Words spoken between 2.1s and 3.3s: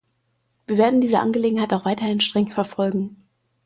streng verfolgen.